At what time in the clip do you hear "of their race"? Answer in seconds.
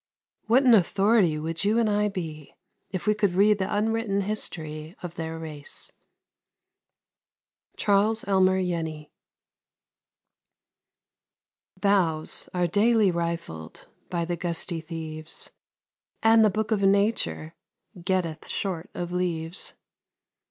5.03-5.91